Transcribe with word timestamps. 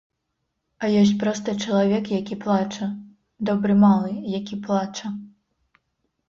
А 0.85 0.87
ёсць 1.01 1.17
проста 1.23 1.53
чалавек, 1.65 2.09
які 2.19 2.37
плача, 2.45 2.87
добры 3.51 3.77
малы, 3.85 4.11
які 4.39 4.55
плача. 4.65 5.07